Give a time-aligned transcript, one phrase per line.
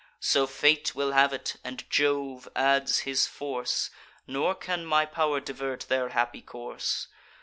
[0.19, 3.91] So Fate will have it, and Jove adds his force;
[4.25, 7.07] Nor can my pow'r divert their happy course.